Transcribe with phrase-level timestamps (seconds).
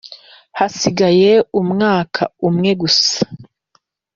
[0.59, 1.31] Hasigaye
[1.61, 3.15] umwaka umwe gusa,